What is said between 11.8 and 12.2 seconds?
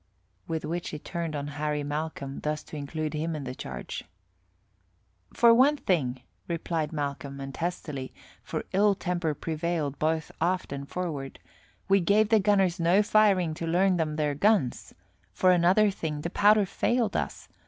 "we